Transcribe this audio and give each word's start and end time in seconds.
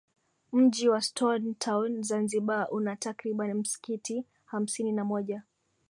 Mji 0.51 0.89
wa 0.89 1.01
stone 1.01 1.53
town 1.59 2.03
Zanzibar 2.03 2.67
una 2.71 2.95
takribani 2.95 3.53
misikiti 3.53 4.25
hamsini 4.45 4.91
na 4.91 5.03
moja 5.05 5.43